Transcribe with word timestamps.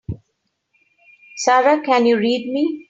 Sara 1.43 1.79
can 1.81 2.07
you 2.07 2.17
read 2.17 2.49
me? 2.51 2.79